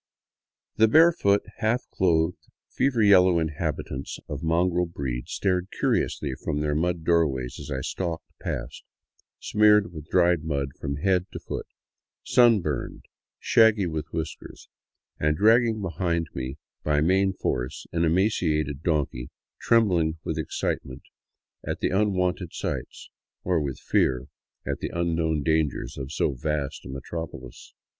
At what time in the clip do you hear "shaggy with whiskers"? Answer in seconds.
13.37-14.69